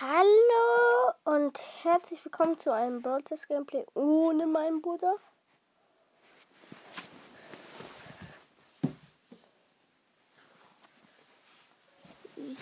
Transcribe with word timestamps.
Hallo 0.00 1.12
und 1.24 1.58
herzlich 1.82 2.24
willkommen 2.24 2.56
zu 2.56 2.70
einem 2.70 3.02
Broadcast 3.02 3.48
Gameplay 3.48 3.84
ohne 3.94 4.46
meinen 4.46 4.80
Bruder. 4.80 5.16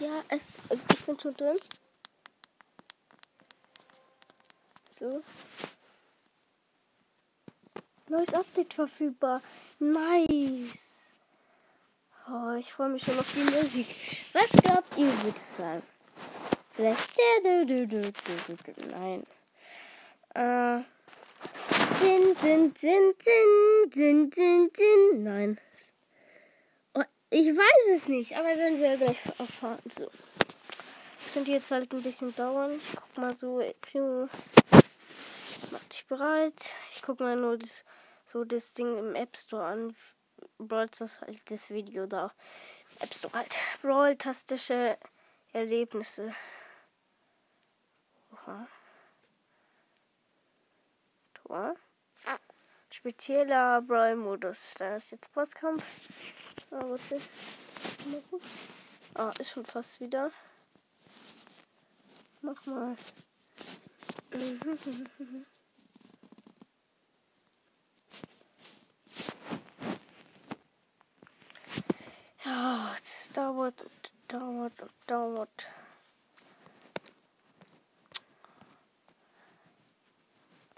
Ja, 0.00 0.22
es, 0.28 0.56
ich 0.70 1.04
bin 1.04 1.20
schon 1.20 1.34
drin. 1.36 1.58
So. 4.98 5.22
Neues 8.08 8.32
Update 8.32 8.72
verfügbar. 8.72 9.42
Nice. 9.78 10.96
Oh, 12.30 12.52
ich 12.58 12.72
freue 12.72 12.88
mich 12.88 13.02
schon 13.04 13.18
auf 13.18 13.30
die 13.34 13.44
Musik. 13.44 13.94
Was 14.32 14.52
glaubt 14.52 14.96
ihr, 14.96 15.12
würde 15.22 15.36
ich 15.36 15.42
sagen? 15.42 15.82
Vielleicht. 16.76 17.16
Nein. 18.90 19.26
Äh. 20.34 20.84
Din, 22.00 22.34
din, 22.42 22.74
din, 22.74 23.14
din, 23.24 23.90
din, 23.90 24.30
din, 24.30 24.70
din. 24.72 25.22
Nein. 25.22 25.60
Oh, 26.94 27.02
ich 27.30 27.48
weiß 27.48 27.96
es 27.96 28.08
nicht, 28.08 28.36
aber 28.36 28.48
werden 28.48 28.78
wir 28.78 28.96
gleich 28.98 29.24
erfahren. 29.38 29.80
So. 29.88 30.10
Könnte 31.32 31.50
jetzt 31.52 31.70
halt 31.70 31.92
ein 31.92 32.02
bisschen 32.02 32.34
dauern. 32.34 32.70
Ich 32.72 32.96
guck 32.96 33.16
mal 33.16 33.36
so. 33.36 33.62
Mach 35.70 35.84
dich 35.84 36.06
bereit. 36.06 36.54
Ich 36.92 37.02
guck 37.02 37.20
mal 37.20 37.36
nur 37.36 37.58
das, 37.58 37.70
so 38.32 38.44
das 38.44 38.74
Ding 38.74 38.98
im 38.98 39.14
App 39.14 39.36
Store 39.36 39.64
an. 39.64 39.96
Brawl 40.58 40.88
das 40.98 41.20
halt 41.22 41.40
das 41.50 41.70
Video 41.70 42.06
da. 42.06 42.32
App 43.00 43.14
Store 43.14 43.32
halt. 43.32 43.56
Brawl-tastische 43.80 44.98
Erlebnisse. 45.52 46.34
Oha. 48.46 48.68
Tor. 51.34 51.76
Spezieller 52.90 53.82
Brawl-Modus. 53.82 54.74
Da 54.78 54.96
ist 54.96 55.10
jetzt 55.10 55.32
Bosskampf. 55.32 55.84
Ah, 56.70 56.80
was 56.84 57.12
ist? 57.12 57.30
Ah, 59.14 59.30
ist 59.38 59.50
schon 59.50 59.64
fast 59.64 60.00
wieder. 60.00 60.30
Mach 62.42 62.64
mal. 62.66 62.96
Ja, 72.44 72.94
es 73.02 73.32
dauert 73.32 73.82
und 73.82 74.12
dauert 74.28 74.80
und 74.80 74.92
dauert. 75.08 75.66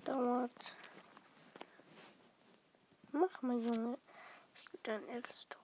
Dauert. 0.08 0.74
Mach 3.12 3.42
mal, 3.42 3.58
Junge. 3.58 3.98
Ich 4.54 4.64
gebe 4.70 4.82
dein 4.84 5.06
App 5.10 5.28
Store. 5.30 5.60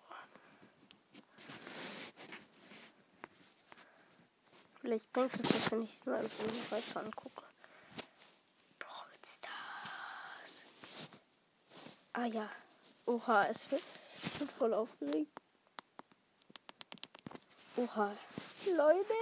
Vielleicht 4.82 5.10
bringt 5.14 5.32
es 5.32 5.40
das, 5.40 5.72
wenn 5.72 5.80
ich 5.80 5.94
es 5.94 6.04
mal 6.04 6.22
irgendwie 6.22 6.70
weiter 6.70 7.00
angucke. 7.00 7.44
Brawl 8.78 9.08
Stars. 9.26 10.52
Ah 12.12 12.26
ja. 12.26 12.50
Oha, 13.06 13.46
es 13.46 13.70
wird 13.70 13.82
ich 14.22 14.38
bin 14.40 14.48
voll 14.48 14.74
aufgeregt. 14.74 15.40
Oha. 17.76 18.12
Leute. 18.76 19.14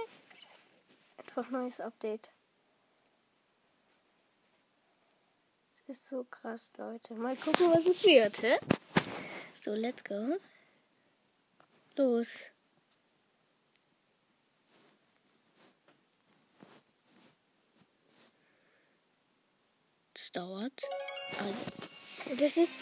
Einfach 1.15 1.49
neues 1.49 1.79
Update. 1.79 2.29
Es 5.72 5.72
ist 5.87 6.07
so 6.09 6.23
krass, 6.23 6.61
Leute. 6.77 7.13
Mal 7.15 7.35
gucken, 7.35 7.71
was 7.71 7.85
es 7.85 8.03
wird, 8.03 8.41
hä? 8.41 8.57
So, 9.61 9.73
let's 9.73 10.03
go. 10.03 10.37
Los. 11.95 12.39
Es 20.15 20.31
dauert. 20.31 20.81
Jetzt. 21.31 21.89
Und 22.25 22.41
das 22.41 22.57
ist. 22.57 22.79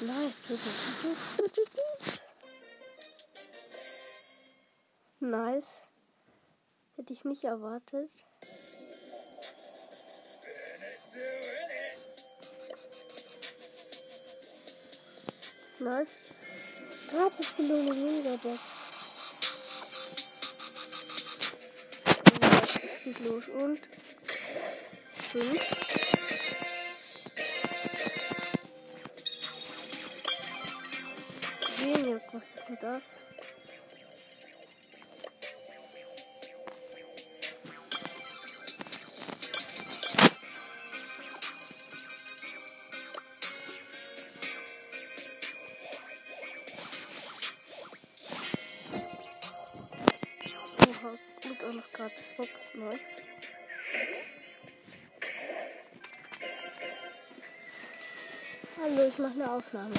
Nice. 0.00 0.40
Nice. 5.20 5.86
Hätte 6.96 7.12
ich 7.12 7.24
nicht 7.24 7.44
erwartet. 7.44 8.10
Nice. 15.78 16.46
Gratis 17.10 17.52
Belohnung 17.52 18.02
Megabox. 18.02 18.60
Es 22.82 23.04
geht 23.04 23.20
los 23.20 23.48
und 23.48 23.80
fünf. 25.32 25.62
Genius, 31.78 32.22
was 32.32 32.42
ist 32.42 32.68
denn 32.68 32.78
das? 32.80 33.02
Ich 59.16 59.22
mache 59.22 59.32
eine 59.32 59.50
Aufnahme. 59.50 59.94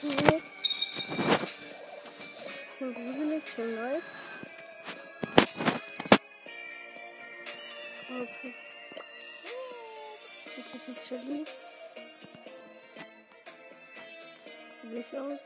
Gruselig. 0.00 0.42
Schon 2.78 2.94
gruselig, 2.94 3.42
schon 3.54 3.74
nice. 3.74 4.02
Okay. 8.08 8.54
Jetzt 10.56 10.74
ist 10.74 10.88
ein 10.88 10.96
Chili. 11.06 11.44
Licht 14.84 15.14
aus. 15.14 15.40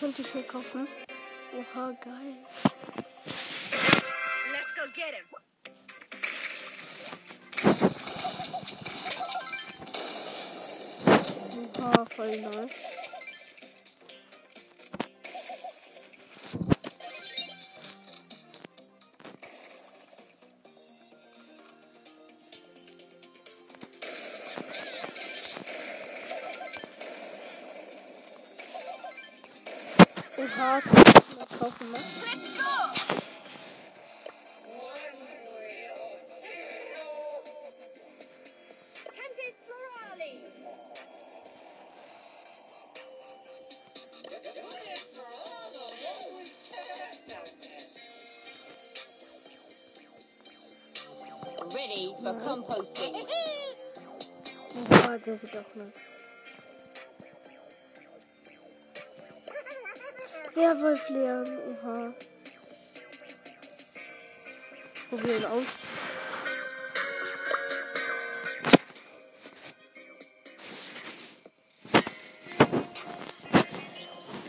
Könnte 0.00 0.22
ich 0.22 0.34
mir 0.34 0.44
kaufen. 0.44 0.88
Oha, 1.52 1.92
geil. 2.00 2.36
Let's 4.50 4.74
go 4.74 4.82
get 4.94 5.14
him. 5.14 5.49
Oha, 12.20 12.26
voll 12.26 12.42
nice. 12.42 12.99
For 52.20 52.34
composting. 52.34 53.14
Oha, 54.76 55.18
der 55.18 55.36
sieht 55.36 55.56
auch 55.56 55.74
nice. 55.74 55.94
Werwolf 60.54 61.08
lernen, 61.08 61.58
oha. 61.70 62.14
Probieren 65.08 65.44
aus. 65.46 65.66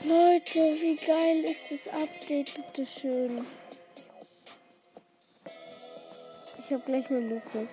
Leute, 0.03 0.41
Leute, 0.51 0.81
wie 0.81 0.95
geil 0.95 1.43
ist 1.45 1.71
das 1.71 1.87
Update, 1.93 2.53
bitte 2.55 2.85
schön. 2.85 3.45
Ich 6.71 6.75
habe 6.75 6.85
gleich 6.85 7.09
eine 7.09 7.19
Lukas. 7.19 7.71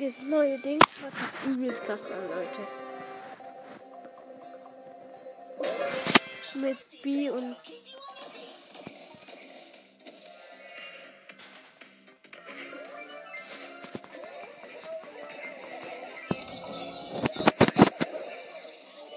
Das 0.00 0.22
neue 0.22 0.58
Ding 0.62 0.80
hat 0.80 1.46
übelst 1.46 1.82
krass 1.82 2.10
an, 2.10 2.20
Leute. 2.30 2.66
Mit 6.54 7.02
B 7.02 7.28
und 7.28 7.54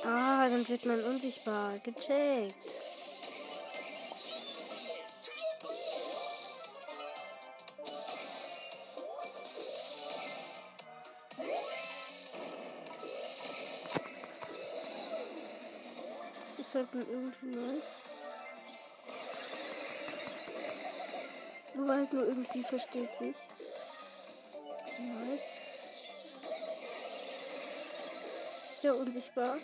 Ah, 0.04 0.50
dann 0.50 0.68
wird 0.68 0.86
man 0.86 1.02
unsichtbar. 1.06 1.80
Gecheckt. 1.82 2.87
Irgendwie 17.00 17.56
nice. 17.56 17.84
Nur 21.76 21.90
halt 21.90 22.12
nur 22.12 22.26
irgendwie 22.26 22.64
versteht 22.64 23.16
sich. 23.18 23.36
Nice. 24.98 25.58
Ja, 28.82 28.94
unsichtbar. 28.94 29.58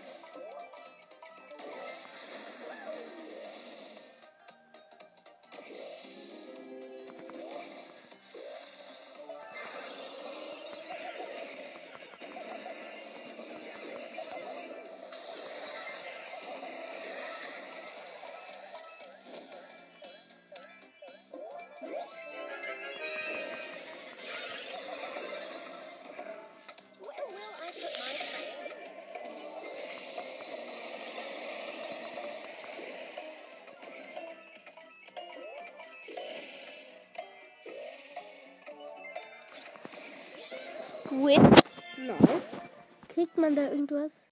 Man 43.44 43.56
da 43.58 43.64
irgendwas? 43.64 44.26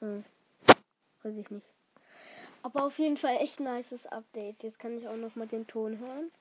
Hm. 0.00 0.24
Weiß 1.22 1.36
ich 1.36 1.50
nicht. 1.50 1.66
Aber 2.62 2.84
auf 2.84 2.98
jeden 2.98 3.16
Fall 3.16 3.36
echt 3.36 3.60
nices 3.60 4.06
Update. 4.06 4.62
Jetzt 4.64 4.80
kann 4.80 4.98
ich 4.98 5.06
auch 5.06 5.16
noch 5.16 5.36
mal 5.36 5.46
den 5.46 5.68
Ton 5.68 5.98
hören. 6.00 6.32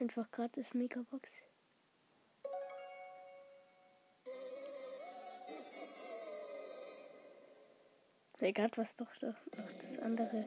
Einfach 0.00 0.30
gratis 0.30 0.72
Megabox. 0.72 1.30
Egal, 8.40 8.70
was 8.76 8.94
doch 8.94 9.06
doch 9.20 9.22
noch 9.22 9.34
das 9.52 9.98
andere. 10.02 10.46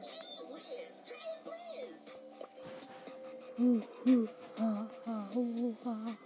Hu, 3.56 3.82
hu, 4.04 4.28
ha, 4.58 4.90
ha, 5.06 5.30
hu, 5.34 5.76
ha. 5.84 6.16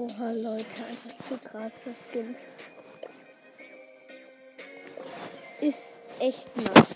Oha, 0.00 0.32
Leute, 0.32 0.84
einfach 0.88 1.18
zu 1.18 1.36
krass, 1.36 1.72
das 1.84 1.94
Skin. 2.08 2.34
Ist 5.60 5.98
echt 6.18 6.56
nice. 6.56 6.88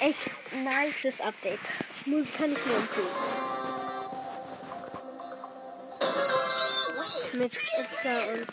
Echt 0.00 0.30
nices 0.52 1.20
Update. 1.22 1.58
Muss, 2.04 2.26
kann 2.36 2.50
ich 2.50 2.66
nur 2.66 2.76
empfehlen. 2.76 3.06
Mit 7.34 7.52
Edgar 7.78 8.22
und 8.28 8.48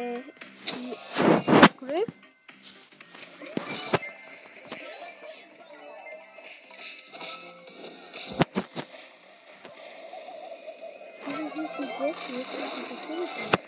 äh, 0.00 0.22
Griff. 1.78 2.06
Sie 11.26 11.32
sind 11.32 11.56
nicht 11.56 11.78
die 11.78 11.84
Besten, 11.84 12.34
jetzt 12.34 12.50
sind 12.50 12.90
die 12.90 12.96
Toten. 13.06 13.59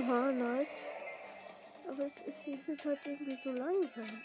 Oha, 0.00 0.32
nice. 0.32 0.84
Aber 1.86 2.06
es 2.06 2.16
ist, 2.26 2.44
sie 2.44 2.56
sind 2.56 2.82
halt 2.86 3.00
irgendwie 3.04 3.36
so 3.44 3.50
langsam. 3.50 4.22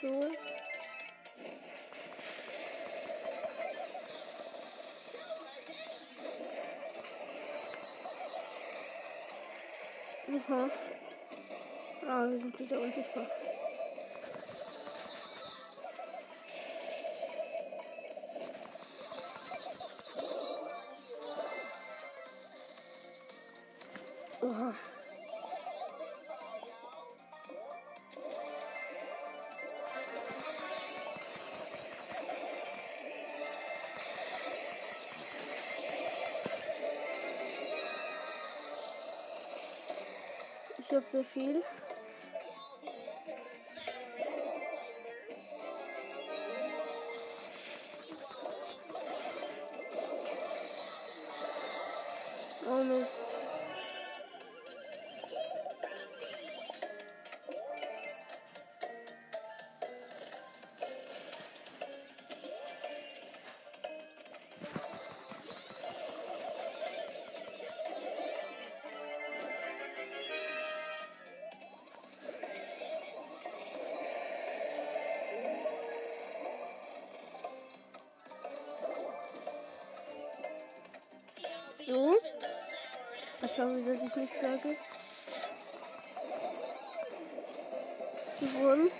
So. 0.00 0.30
Aha. 10.34 10.70
Ah, 12.08 12.30
wir 12.30 12.38
sind 12.38 12.58
wieder 12.58 12.80
unsichtbar. 12.80 13.26
Sehr 41.12 41.24
viel. 41.24 41.62
So. 81.86 82.16
Sorry, 83.48 83.84
dass 83.84 84.02
ich 84.02 84.16
nichts 84.16 84.40
sage. 84.40 84.76
gewonnen. 88.62 88.90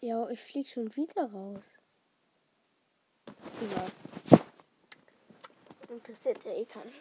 Ja, 0.00 0.28
ich 0.30 0.40
flieg 0.40 0.68
schon 0.68 0.94
wieder 0.96 1.30
raus. 1.30 1.64
Ja. 3.74 3.86
Interessiert 5.88 6.44
ja 6.44 6.52
eh 6.52 6.64
keinen. 6.64 6.94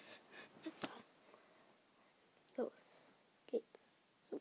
Los 2.58 2.74
geht's. 3.48 3.96
So. 4.30 4.40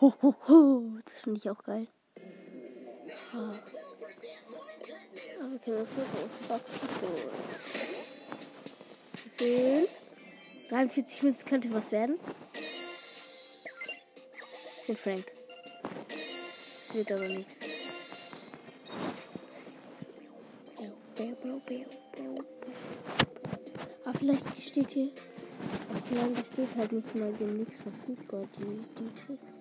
Ho, 0.00 0.14
ho, 0.22 0.34
ho. 0.48 0.98
Das 1.04 1.20
finde 1.20 1.38
ich 1.38 1.50
auch 1.50 1.62
geil. 1.62 1.88
Ah. 3.36 3.52
Okay, 5.56 5.72
das 5.72 5.88
ist 5.88 5.94
so 5.94 6.02
groß. 6.02 6.60
Schön. 9.36 9.88
43 10.68 11.22
Minuten 11.22 11.44
könnte 11.44 11.72
was 11.74 11.90
werden. 11.90 12.20
Und 14.86 14.98
Frank. 15.00 15.32
Das 16.86 16.94
wird 16.94 17.10
aber 17.10 17.26
nichts. 17.26 17.54
Aber 24.04 24.18
vielleicht 24.18 24.62
steht 24.62 24.90
hier. 24.92 25.10
Aber 25.90 26.00
vielleicht 26.08 26.46
steht 26.52 26.76
halt 26.76 26.92
nicht 26.92 27.14
mal 27.16 27.32
demnächst 27.32 27.80
verfügbar, 27.82 28.46
die, 28.56 28.84
diese. 28.96 29.53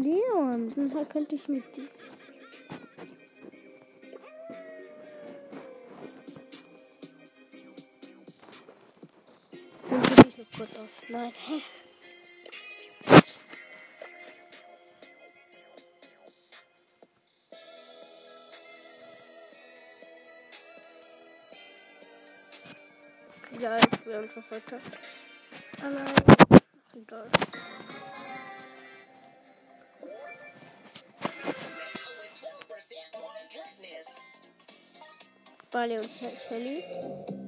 Bin 0.00 0.14
Leon. 0.14 0.90
Dann 0.92 1.08
könnte 1.08 1.34
ich 1.34 1.48
mit 1.48 1.64
die. 1.76 1.88
Dann 9.88 10.02
probiere 10.02 10.28
ich 10.28 10.38
noch 10.38 10.50
kurz 10.56 10.76
aus. 10.76 11.02
Nein, 11.08 11.32
hä? 11.46 11.62
Egal, 23.52 23.74
einfach 23.74 24.50
weiter. 24.50 24.80
Allein. 25.82 26.06
Ach, 26.50 26.96
egal. 26.96 27.30
Bali 35.70 35.98
und 35.98 36.10
Shelly. 36.36 36.84
Was? 37.00 37.39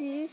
Okay. 0.00 0.30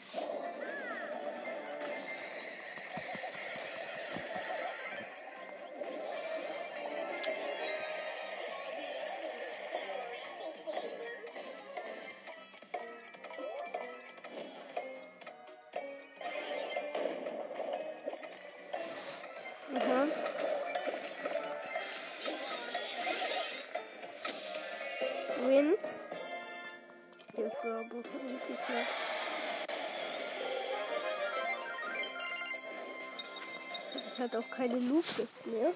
Hatte 34.28 34.40
auch 34.40 34.50
keine 34.50 34.78
Lupus 34.80 35.38
mehr. 35.46 35.72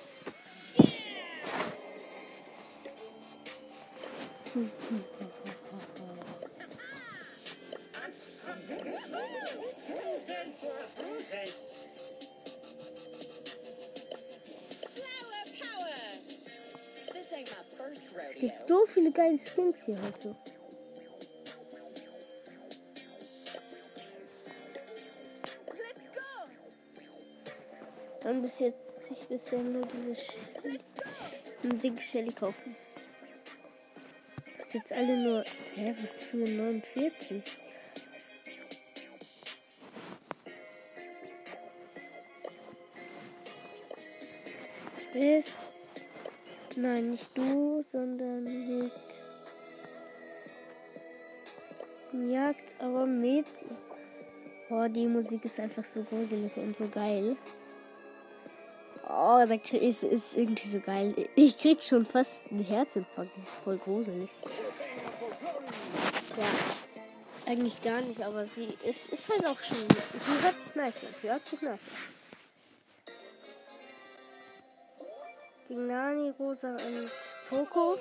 Es 18.26 18.36
gibt 18.36 18.68
so 18.68 18.86
viele 18.86 19.12
geile 19.14 19.38
Skins 19.38 19.86
hier 19.86 19.98
heute. 20.02 20.36
Let's 20.36 20.51
Dann 28.32 28.44
bis 28.44 28.60
jetzt 28.60 29.02
sich 29.10 29.28
bisher 29.28 29.60
nur 29.60 29.86
diese 29.88 30.16
Shelly, 30.16 30.80
ein 31.66 31.80
Ding 31.80 31.98
Shelly 32.00 32.32
kaufen. 32.32 32.78
Das 34.58 34.68
ist 34.68 34.74
jetzt 34.74 34.94
alle 34.94 35.18
nur. 35.18 35.44
Hä, 35.76 35.94
was 36.02 36.24
für 36.24 36.38
49? 36.38 37.44
Bis. 45.12 45.52
Nein, 46.78 47.10
nicht 47.10 47.38
du, 47.38 47.84
sondern 47.92 48.44
mit. 48.46 48.94
Jagd, 52.32 52.76
aber 52.80 53.06
mit. 53.06 53.48
Oh, 54.70 54.88
die 54.88 55.08
Musik 55.08 55.44
ist 55.44 55.60
einfach 55.60 55.84
so 55.84 56.02
gruselig 56.04 56.56
und 56.56 56.78
so 56.78 56.88
geil. 56.88 57.36
Oh, 59.24 59.46
da 59.46 59.54
ist, 59.54 60.04
ist 60.04 60.36
irgendwie 60.36 60.68
so 60.68 60.80
geil. 60.80 61.14
Ich 61.36 61.56
krieg 61.56 61.84
schon 61.84 62.08
fast 62.08 62.42
einen 62.50 62.64
Herzinfarkt. 62.64 63.30
Die 63.38 63.42
ist 63.44 63.58
voll 63.58 63.78
gruselig. 63.78 64.32
Ja. 66.36 67.52
Eigentlich 67.52 67.84
gar 67.84 68.02
nicht, 68.02 68.20
aber 68.24 68.46
sie 68.46 68.76
ist, 68.84 69.10
ist 69.10 69.30
halt 69.30 69.46
auch 69.46 69.60
schon. 69.60 69.78
Sie 69.78 70.44
hört 70.44 70.56
sich 70.64 70.76
nice. 70.76 70.96
Sie 71.22 71.30
hört 71.30 71.48
sich 71.48 71.62
nice 71.62 71.74
an. 71.74 72.02
Gegen 75.68 75.86
Nani, 75.86 76.34
Rosa 76.40 76.72
und 76.72 77.12
Poco. 77.48 78.00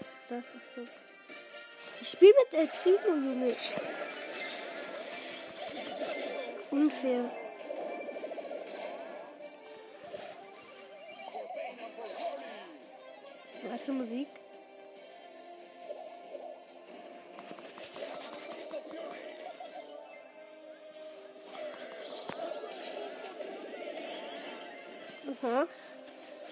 Ist 0.00 0.28
das? 0.28 0.44
Ach 0.54 0.62
so. 0.76 0.82
Ich 2.02 2.08
spiele 2.10 2.34
mit 2.44 2.60
El 2.60 2.68
Primo, 2.68 3.14
Junge. 3.14 3.56
Unfair. 6.72 7.43
Hast 13.74 13.88
du 13.88 13.92
Musik? 13.92 14.28
Aha. 25.26 25.66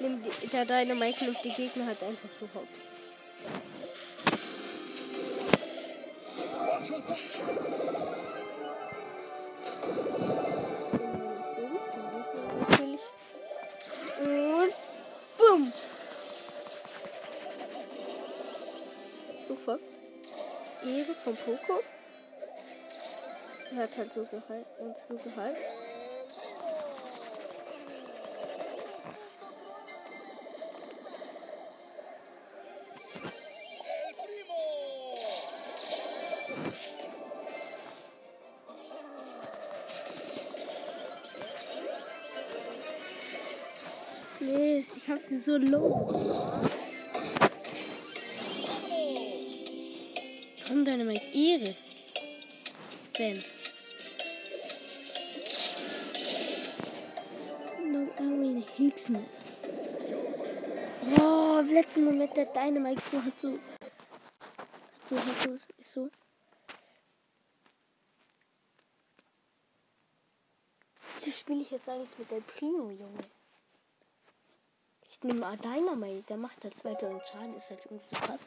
Nimm 0.01 0.21
die, 0.21 0.49
der 0.49 0.65
Dynamite 0.65 1.25
nimmt 1.27 1.45
die 1.45 1.53
Gegner 1.53 1.87
halt 1.87 2.03
einfach 2.03 2.29
so 2.29 2.49
hops. 2.55 2.93
Poco. 21.45 21.81
Er 23.73 23.83
hat 23.83 23.97
halt 23.97 24.13
so 24.13 24.25
gehalten 24.25 24.67
und 24.79 24.97
so. 24.97 25.19
Nee, 44.41 44.79
ich 44.79 45.09
hab 45.09 45.19
sie 45.19 45.39
so 45.39 45.57
low. 45.57 46.71
So 63.13 63.23
hat 63.23 63.39
so. 63.39 63.59
So 65.05 65.17
hat 65.17 65.43
so. 65.43 65.51
Ist 65.79 65.93
so. 65.93 66.11
Wieso 71.19 71.31
spiele 71.31 71.61
ich 71.61 71.71
jetzt 71.71 71.89
eigentlich 71.89 72.19
mit 72.19 72.31
der 72.31 72.41
Primo, 72.41 72.91
Junge? 72.91 73.19
Ich 75.11 75.23
nehme 75.23 75.41
mal 75.41 75.57
Dynamite, 75.59 76.23
der 76.23 76.39
macht 76.39 76.65
halt 76.65 76.77
2000 76.77 77.23
Schaden, 77.27 77.55
ist 77.55 77.71
halt 77.71 77.85
irgendwie 77.85 78.07
so 78.11 78.17
krass. 78.17 78.41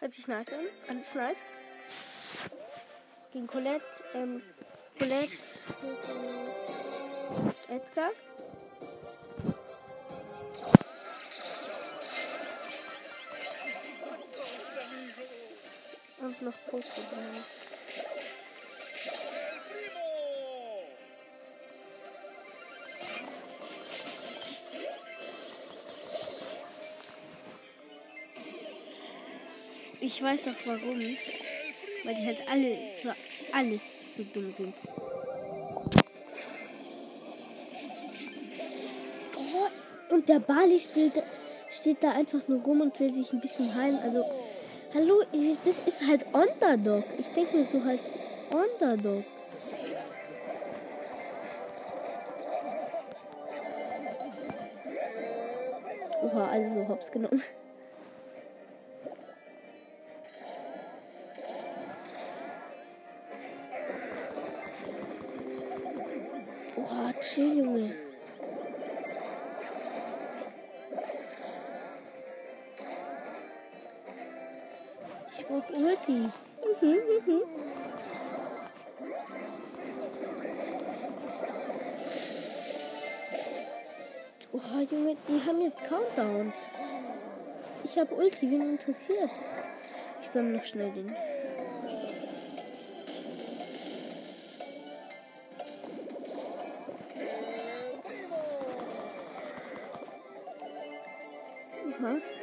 Hört 0.00 0.14
sich 0.14 0.26
nice 0.26 0.52
an. 0.52 0.58
Alles 0.88 1.14
nice. 1.14 1.36
Gegen 3.32 3.46
Colette, 3.46 3.84
ähm, 4.14 4.42
Colette, 4.98 5.30
Edgar. 7.68 8.10
Und 16.40 16.46
noch 16.46 16.54
Poster 16.70 17.02
drin. 17.02 17.44
Ich 30.00 30.22
weiß 30.22 30.48
auch 30.48 30.66
warum. 30.66 31.00
Weil 32.04 32.14
die 32.14 32.26
halt 32.26 32.42
alle 32.48 32.76
für 33.00 33.14
alles 33.52 34.10
zu 34.10 34.24
dumm 34.24 34.52
sind. 34.56 34.74
Oh, 39.36 40.14
und 40.14 40.28
der 40.28 40.40
Bali 40.40 40.80
steht, 40.80 41.22
steht 41.68 42.02
da 42.02 42.12
einfach 42.12 42.40
nur 42.48 42.62
rum 42.62 42.80
und 42.80 42.98
will 42.98 43.12
sich 43.12 43.30
ein 43.32 43.40
bisschen 43.42 43.74
heilen. 43.74 43.98
Also, 43.98 44.24
hallo, 44.94 45.22
das 45.64 45.86
ist 45.86 46.06
halt 46.06 46.26
Underdog. 46.32 47.04
Ich 47.18 47.32
denke 47.34 47.58
mir 47.58 47.66
so 47.70 47.84
halt 47.84 48.00
Underdog. 48.50 49.24
Oha, 56.22 56.48
alle 56.48 56.68
so 56.70 56.88
hops 56.88 57.10
genommen. 57.10 57.42
Oha, 66.76 67.12
chill, 67.20 67.58
Junge. 67.58 68.09
Habe 88.00 88.14
Ulti, 88.14 88.50
wen 88.50 88.70
interessiert? 88.70 89.30
Ich 90.22 90.28
sammle 90.28 90.56
noch 90.56 90.64
schnell 90.64 90.90
den. 90.92 91.14
Aha. 102.02 102.39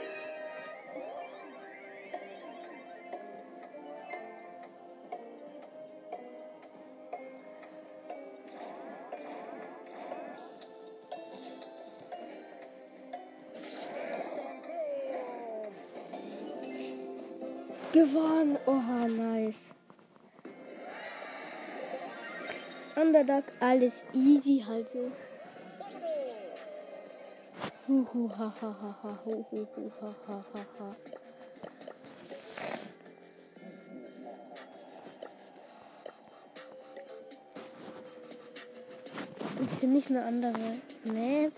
Gewonnen. 17.98 18.60
Oha, 18.68 19.08
nice. 19.08 19.72
Underdog, 22.96 23.44
alles 23.60 24.04
easy 24.14 24.64
halt 24.64 24.92
so. 24.92 25.12
Huhu, 27.88 28.30
ha, 28.38 28.54
ha, 28.62 28.76
ha, 28.82 28.98
ha, 29.02 29.20
hu, 29.26 29.44
hu, 29.50 29.92
ha, 30.00 30.16
ha, 30.28 30.46
ha, 30.54 30.66
ha. 30.78 30.96
Gibt's 39.58 39.80
hier 39.80 39.90
nicht 39.90 40.10
eine 40.12 40.24
andere 40.24 40.78
Map? 41.04 41.54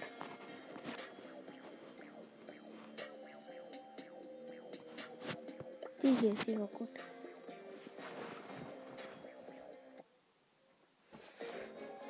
Hier, 6.20 6.36
die 6.46 6.60
war 6.60 6.68
gut. 6.68 6.90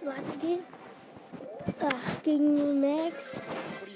Weiter 0.04 0.38
geht's. 0.41 0.63
Ach, 1.82 2.24
gegen 2.24 2.82
Max, 2.82 3.38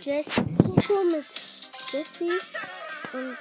Jesse, 0.01 0.43
Coco 0.57 1.03
mit 1.11 1.25
Jesse 1.91 2.39
und, 3.13 3.37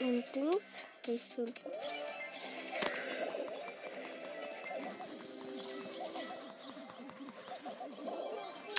und 0.00 0.24
Dings. 0.34 0.78
Ich 1.06 1.24
so. 1.24 1.46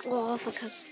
Oh, 0.10 0.38
verkackt. 0.38 0.87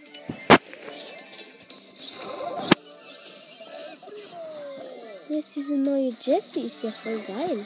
Hier 5.27 5.39
ist 5.39 5.55
diese 5.55 5.75
neue 5.75 6.13
Jessie, 6.21 6.61
ist 6.67 6.83
ja 6.83 6.91
voll 6.91 7.19
geil. 7.21 7.65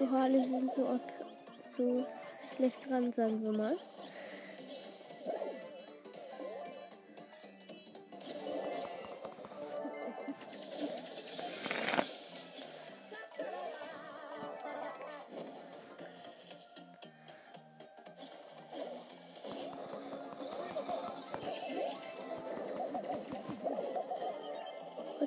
Oha, 0.00 0.22
alle 0.22 0.44
sind 0.44 0.70
so, 0.76 1.00
so 1.76 2.06
schlecht 2.54 2.88
dran, 2.88 3.12
sagen 3.12 3.42
wir 3.42 3.52
mal. 3.52 3.76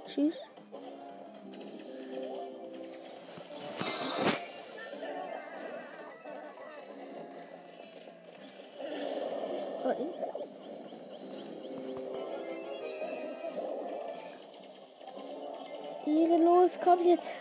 Tschüss. 0.08 0.36
Ihre 16.06 16.38
los, 16.38 16.80
komm 16.84 17.00
jetzt. 17.06 17.41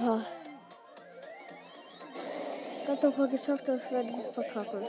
Oha. 0.00 0.24
Ich 2.82 2.88
hab 2.88 3.00
doch 3.00 3.16
mal 3.16 3.28
geschafft, 3.28 3.66
das 3.66 3.90
werde 3.90 4.10
ich 4.10 4.34
verkacken. 4.34 4.86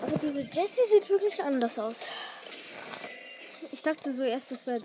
Aber 0.00 0.18
diese 0.22 0.40
Jessie 0.40 0.80
sieht 0.92 1.10
wirklich 1.10 1.42
anders 1.42 1.78
aus. 1.78 2.08
Ich 3.72 3.82
dachte 3.82 4.12
so 4.12 4.22
erst, 4.22 4.52
das 4.52 4.66
wäre. 4.66 4.82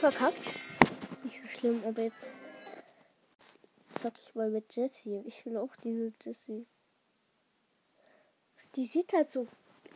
Verkackt. 0.00 0.54
Nicht 1.24 1.42
so 1.42 1.48
schlimm, 1.48 1.84
aber 1.86 2.00
jetzt 2.00 2.30
zock 4.00 4.14
ich 4.18 4.34
mal 4.34 4.48
mit 4.48 4.74
Jessie. 4.74 5.22
Ich 5.26 5.44
will 5.44 5.58
auch 5.58 5.76
diese 5.84 6.10
Jessie. 6.24 6.66
Die 8.76 8.86
sieht 8.86 9.12
halt 9.12 9.28
so 9.28 9.46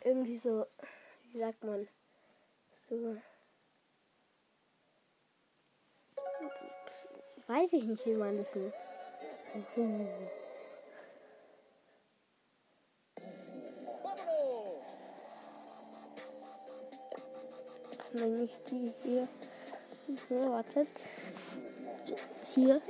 irgendwie 0.03 0.37
so, 0.37 0.67
wie 1.33 1.39
sagt 1.39 1.65
man, 1.65 1.89
so. 2.91 3.17
Weiß 7.47 7.73
ich 7.73 7.85
nicht, 7.85 8.05
wie 8.05 8.13
man 8.13 8.37
das 8.37 8.55
nennt. 8.55 8.75
Ach 17.99 18.13
nein, 18.13 18.41
nicht 18.43 18.71
die 18.71 18.93
hier. 19.03 19.29
So, 20.07 20.35
wartet. 20.51 20.89
Hier. 22.55 22.81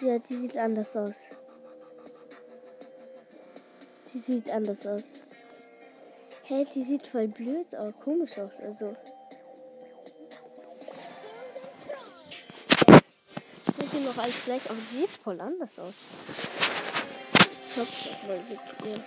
Ja, 0.00 0.18
die 0.18 0.36
sieht 0.36 0.56
anders 0.56 0.96
aus. 0.96 1.14
Die 4.12 4.18
sieht 4.18 4.50
anders 4.50 4.84
aus. 4.86 5.02
Hey, 6.42 6.66
die 6.74 6.82
sieht 6.82 7.06
voll 7.06 7.28
blöd 7.28 7.74
aus, 7.76 7.94
komisch 8.02 8.38
aus, 8.38 8.52
also. 8.62 8.96
Sieht 13.76 13.92
die 13.92 14.06
noch 14.06 14.18
alles 14.18 14.44
gleich, 14.44 14.70
aber 14.70 14.78
sie 14.80 15.00
sieht 15.00 15.10
voll 15.10 15.40
anders 15.40 15.78
aus. 15.78 15.94
Ich 17.66 17.76
hoffe, 17.76 18.08
das 18.26 18.40
mit 18.48 18.86
ihr. 18.86 19.04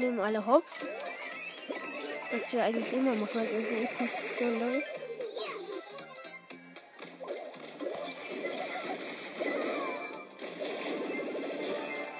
Nehmen 0.00 0.20
alle 0.20 0.44
Hops. 0.44 0.86
Was 2.32 2.52
wir 2.52 2.64
eigentlich 2.64 2.92
immer 2.92 3.14
machen, 3.14 3.40
also 3.40 3.54
ist 3.54 4.00
nicht 4.00 4.12
so 4.38 4.44
los. 4.44 4.82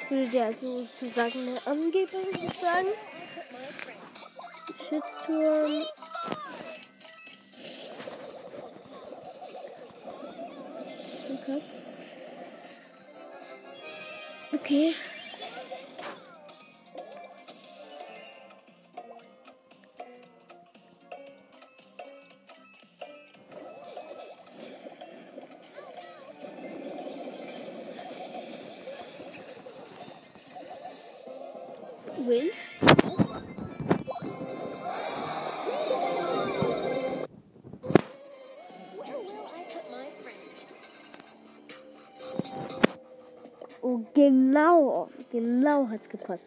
Würde 0.09 0.31
der 0.31 0.53
sozusagen 0.53 1.59
eine 1.65 1.67
ich 2.49 2.59
sagen. 2.59 2.89
Schützturm. 4.89 5.87
Okay. 11.33 11.63
Okay. 14.53 14.95
Genau. 44.61 45.09
Genau 45.31 45.89
hat's 45.89 46.09
gepasst. 46.09 46.45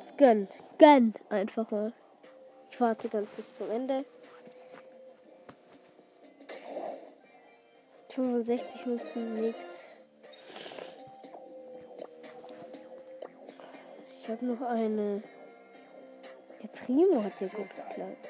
Es 0.00 0.16
gönnt. 0.16 0.50
Gönnt 0.78 1.18
einfach 1.30 1.70
mal. 1.70 1.92
Ich 2.70 2.80
warte 2.80 3.08
ganz 3.08 3.30
bis 3.30 3.54
zum 3.54 3.70
Ende. 3.70 4.04
65 8.08 8.86
Münzen, 8.86 9.40
nix. 9.40 9.58
Ich 14.22 14.28
habe 14.28 14.46
noch 14.46 14.62
eine. 14.62 15.22
Der 16.62 16.68
Primo 16.68 17.22
hat 17.22 17.40
ja 17.40 17.48
gut 17.48 17.68
geklappt. 17.70 18.28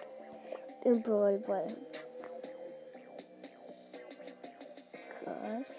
Im 0.85 1.03
Brawlball. 1.03 1.67
Krass. 5.23 5.74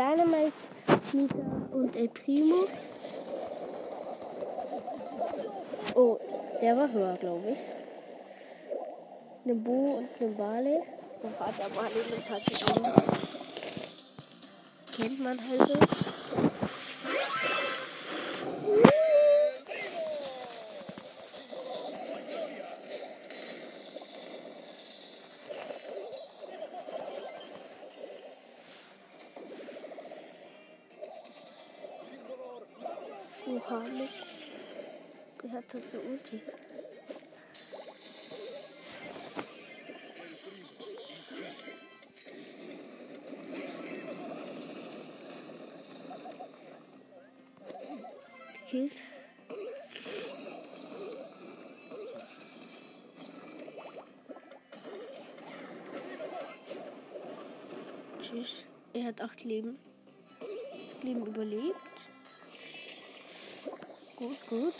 Dynamite, 0.00 0.54
Nita 1.12 1.36
und 1.72 1.94
El 1.94 2.08
Primo. 2.08 2.66
Oh, 5.94 6.18
der 6.62 6.74
war 6.74 6.90
höher, 6.90 7.18
glaube 7.18 7.50
ich. 7.50 7.58
Eine 9.44 9.54
Bo 9.56 9.98
und 9.98 10.08
eine 10.18 10.30
Bale. 10.30 10.82
Oh, 11.22 11.44
hat 11.44 11.58
der 11.58 11.68
Bale 11.68 11.90
mit. 12.08 12.24
Kennt 14.96 15.20
man 15.20 15.38
halt 15.38 15.66
so. 15.68 15.76
Oha, 33.50 33.80
Mist. 33.80 34.22
Halt 35.72 35.88
so 35.88 35.98
Ulti. 35.98 36.42
Gekillt. 48.52 49.02
Tschüss. 58.20 58.64
Er 58.92 59.04
hat 59.04 59.20
acht 59.20 59.44
Leben. 59.44 59.78
Leben 61.02 61.26
überlebt. 61.26 61.76
Gut, 64.16 64.46
gut. 64.48 64.74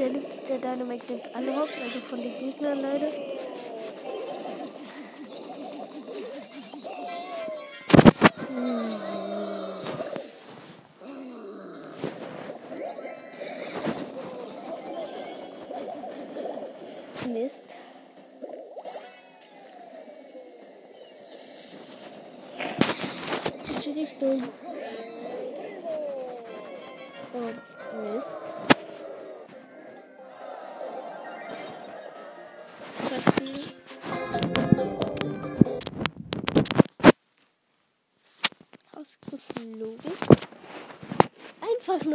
Der, 0.00 0.08
nimmt- 0.08 0.48
der 0.48 0.56
Dynamite 0.56 1.12
nimmt 1.12 1.24
alle 1.34 1.54
Hops, 1.60 1.72
also 1.84 2.00
von 2.08 2.22
den 2.22 2.32
Gegnern 2.38 2.80
leider. 2.80 3.08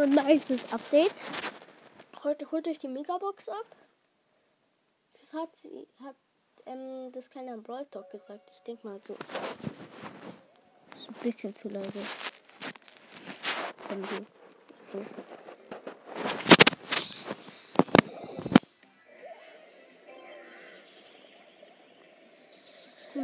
Ein 0.06 0.12
nices 0.12 0.62
Update. 0.72 1.16
Heute 2.24 2.52
holt 2.52 2.68
euch 2.68 2.78
die 2.78 2.88
Megabox 2.88 3.50
ab. 3.50 3.66
Das 5.20 5.34
hat 5.34 5.56
sie, 5.56 5.88
hat 6.04 6.16
ähm, 6.68 7.12
das 7.12 7.30
keiner 7.32 7.56
im 7.56 7.64
Brawl 7.64 7.88
Talk 7.88 8.12
gesagt. 8.12 8.52
Ich 8.54 8.62
denke 8.62 8.88
mal 8.88 9.02
so. 9.08 9.16
Ist 10.96 11.10
ein 11.10 11.16
bisschen 11.24 11.56
zu 11.56 11.70
leise. 11.70 12.00
So. 14.92 15.06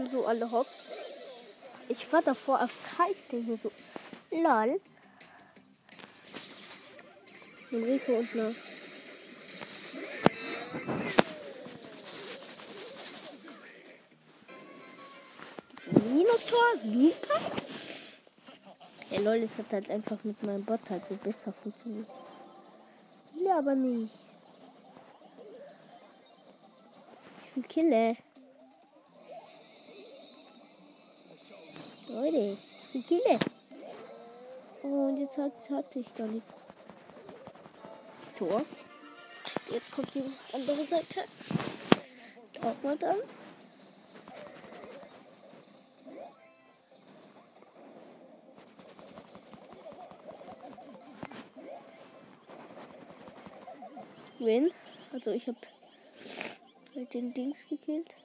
So 0.10 0.26
alle 0.26 0.50
Hops. 0.50 0.84
Ich 1.89 2.12
war 2.12 2.24
davor 2.24 2.63
auf 2.63 2.72
K. 2.98 3.04
Ich 3.12 3.28
denke 3.28 3.60
so, 3.62 3.72
lol. 4.32 4.82
Ein 7.74 7.84
Rico 7.86 8.12
und 8.12 8.34
eine 8.34 8.54
Minus-Tor, 16.10 16.76
super. 16.76 17.40
Ja, 19.10 19.20
lol, 19.22 19.36
es 19.36 19.58
hat 19.58 19.72
halt 19.72 19.90
einfach 19.90 20.22
mit 20.26 20.44
meinem 20.44 20.66
Bot 20.66 20.82
halt 20.90 21.08
so 21.08 21.16
besser 21.16 21.54
funktioniert. 21.54 22.08
Will 23.36 23.52
aber 23.52 23.76
nicht. 23.76 24.20
Ich 27.46 27.56
will 27.56 27.64
Kille. 27.64 28.18
Leute, 32.10 32.58
ich 32.94 32.94
will 32.94 33.04
Kille. 33.04 33.40
Und 34.84 35.18
jetzt 35.18 35.38
hat, 35.38 35.70
hatte 35.70 36.00
ich 36.00 36.14
gar 36.16 36.28
nicht. 36.28 36.61
Tor. 38.41 38.65
Jetzt 39.69 39.91
kommt 39.91 40.15
die 40.15 40.23
andere 40.51 40.84
Seite. 40.84 41.21
Auch 42.63 42.82
mal 42.82 42.97
dann. 42.97 43.17
Wen? 54.39 54.71
Also 55.13 55.30
ich 55.30 55.45
habe 55.45 55.60
mit 56.95 57.13
den 57.13 57.36
Dings 57.36 57.60
gekillt. 57.69 58.15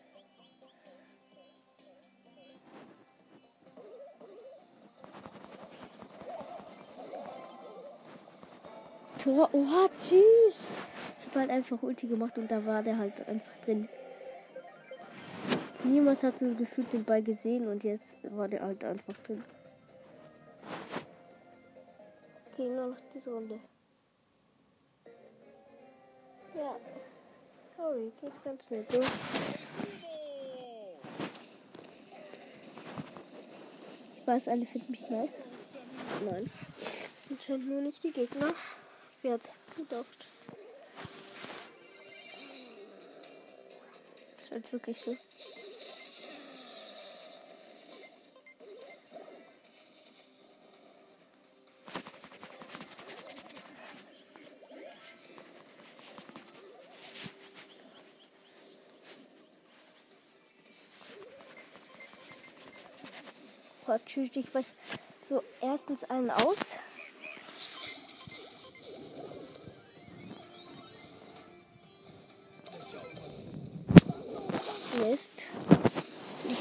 Tor. 9.26 9.50
Oha, 9.52 9.88
tschüss. 9.98 10.68
Ich 11.18 11.26
habe 11.26 11.40
halt 11.40 11.50
einfach 11.50 11.82
Ulti 11.82 12.06
gemacht 12.06 12.38
und 12.38 12.48
da 12.48 12.64
war 12.64 12.80
der 12.80 12.96
halt 12.96 13.26
einfach 13.26 13.56
drin. 13.64 13.88
Niemand 15.82 16.22
hat 16.22 16.38
so 16.38 16.54
gefühlt 16.54 16.92
den 16.92 17.02
Ball 17.02 17.24
gesehen 17.24 17.66
und 17.66 17.82
jetzt 17.82 18.04
war 18.22 18.46
der 18.46 18.62
halt 18.62 18.84
einfach 18.84 19.14
drin. 19.24 19.42
Okay, 22.52 22.68
nur 22.68 22.86
noch 22.86 22.96
diese 23.12 23.32
Runde. 23.32 23.58
Ja. 26.54 26.76
Sorry, 27.76 28.12
geht 28.20 28.44
ganz 28.44 28.64
schnell 28.64 28.86
durch. 28.88 29.06
Ich 34.14 34.26
weiß, 34.26 34.48
alle 34.48 34.66
finden 34.66 34.92
mich 34.92 35.10
nice. 35.10 35.34
Nein. 36.24 36.48
Anscheinend 37.28 37.68
nur 37.68 37.80
nicht 37.80 38.04
die 38.04 38.12
Gegner. 38.12 38.54
Wer 39.22 39.38
gedacht? 39.76 40.26
Ist 44.38 44.50
halt 44.50 44.72
wirklich 44.72 45.00
so. 45.00 45.16
Boah, 63.86 64.00
tschüss, 64.04 64.30
ich 64.34 64.52
weiß 64.52 64.66
so 65.28 65.42
erstens 65.60 66.04
einen 66.04 66.30
aus. 66.30 66.76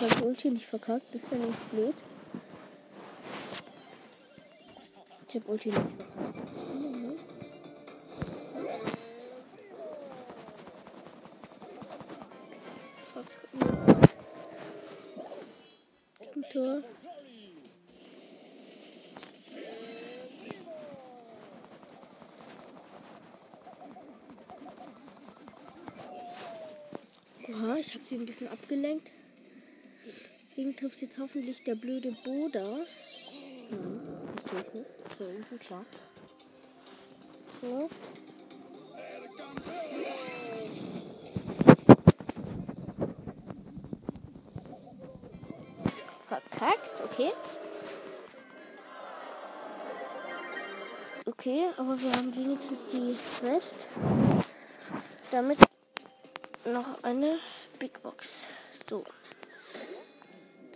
Ich 0.05 0.11
habe 0.11 0.25
Ulti 0.27 0.51
nicht 0.51 0.67
verkackt, 0.67 1.15
das 1.15 1.31
wäre 1.31 1.41
nicht 1.41 1.71
blöd. 1.71 1.95
Ich 5.27 5.35
habe 5.35 5.47
Ulti 5.47 5.69
nicht 5.69 5.81
verkackt. 5.81 6.23
Mhm. 6.75 7.15
Tor. 16.53 16.83
Oha, 27.49 27.75
ich 27.77 27.93
habe 27.95 28.05
sie 28.05 28.15
ein 28.15 28.25
bisschen 28.27 28.47
abgelenkt. 28.47 29.11
Deswegen 30.05 30.75
trifft 30.75 31.01
jetzt 31.01 31.19
hoffentlich 31.19 31.63
der 31.63 31.75
blöde 31.75 32.11
Boda. 32.23 32.77
Hm, 33.69 33.99
natürlich 34.35 34.73
nicht. 34.73 34.85
Ist 35.09 35.19
ja 35.19 35.25
irgendwie 35.27 35.57
klar. 35.57 35.85
So. 37.61 37.89
Verkackt, 46.27 47.01
okay. 47.03 47.31
Okay, 51.25 51.65
aber 51.77 51.99
wir 51.99 52.11
haben 52.11 52.35
wenigstens 52.35 52.83
die 52.91 53.17
Rest. 53.45 53.75
Damit 55.31 55.57
noch 56.65 57.03
eine 57.03 57.39
Big 57.79 58.01
Box. 58.01 58.45
So. 58.89 59.03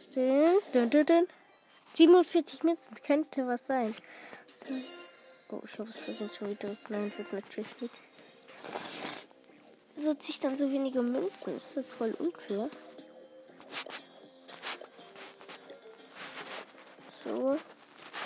47 0.09 2.63
Münzen 2.63 2.95
könnte 3.05 3.47
was 3.47 3.65
sein. 3.67 3.93
Oh, 5.51 5.61
ich 5.65 5.79
habe 5.79 5.89
es 5.89 6.01
vergessen 6.01 6.29
schon 6.37 6.51
wieder. 6.51 6.75
Nein, 6.89 7.11
wird 7.15 7.33
natürlich 7.33 7.81
nicht. 7.81 7.95
So 9.97 10.13
ziehe 10.13 10.29
ich 10.29 10.39
dann 10.39 10.55
so 10.57 10.71
wenige 10.71 11.01
Münzen. 11.01 11.53
Das 11.53 11.75
wird 11.75 11.87
voll 11.87 12.11
unfair. 12.19 12.69
So, 17.23 17.57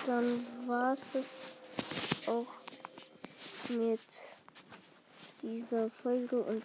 dann 0.05 0.45
war 0.67 0.91
es 0.93 0.99
das 1.13 2.27
auch 2.27 2.47
mit 3.69 4.01
dieser 5.41 5.89
Folge 5.89 6.41
und 6.41 6.61